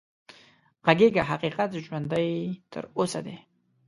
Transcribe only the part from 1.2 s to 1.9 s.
حقيقت